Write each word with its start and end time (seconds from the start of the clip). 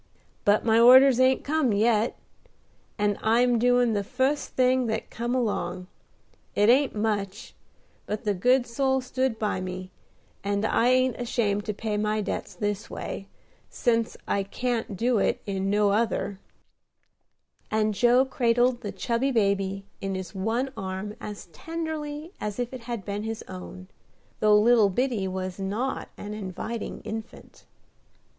But 0.45 0.65
my 0.65 0.79
orders 0.79 1.19
ain't 1.19 1.43
come 1.43 1.73
yet, 1.73 2.17
and 2.97 3.19
I 3.21 3.41
am 3.41 3.59
doing 3.59 3.93
the 3.93 4.03
fust 4.03 4.55
thing 4.55 4.87
that 4.87 5.11
come 5.11 5.35
along. 5.35 5.85
It 6.55 6.69
ain't 6.69 6.95
much, 6.95 7.53
but 8.07 8.23
the 8.23 8.33
good 8.33 8.65
soul 8.65 9.01
stood 9.01 9.37
by 9.37 9.61
me, 9.61 9.91
and 10.43 10.65
I 10.65 10.87
ain't 10.87 11.17
ashamed 11.21 11.65
to 11.65 11.73
pay 11.75 11.97
my 11.97 12.19
debts 12.19 12.55
this 12.55 12.89
way, 12.89 13.27
sence 13.69 14.17
I 14.27 14.41
can't 14.41 14.97
do 14.97 15.19
it 15.19 15.39
in 15.45 15.69
no 15.69 15.91
other;" 15.91 16.39
and 17.69 17.93
Joe 17.93 18.25
cradled 18.25 18.81
the 18.81 18.91
chubby 18.91 19.29
baby 19.31 19.85
in 20.01 20.15
his 20.15 20.33
one 20.33 20.71
arm 20.75 21.15
as 21.21 21.45
tenderly 21.53 22.33
as 22.41 22.57
if 22.57 22.73
it 22.73 22.85
had 22.85 23.05
been 23.05 23.21
his 23.21 23.43
own, 23.47 23.87
though 24.39 24.57
little 24.59 24.89
Biddy 24.89 25.27
was 25.27 25.59
not 25.59 26.09
an 26.17 26.33
inviting 26.33 27.01
infant. 27.01 27.65